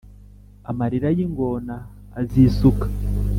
[0.71, 1.75] Amarira y'ingona
[2.19, 2.85] azisuka